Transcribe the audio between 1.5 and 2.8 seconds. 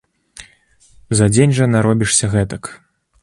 жа наробішся гэтак.